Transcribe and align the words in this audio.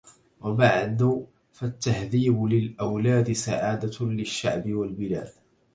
وبعد 0.41 1.27
فالتهذيب 1.51 2.43
للأولاد 2.43 3.31
سعادة 3.31 4.05
للشعب 4.05 4.69
والبلاد 4.71 5.29